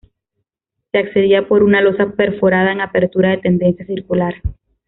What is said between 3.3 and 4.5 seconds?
tendencia circular.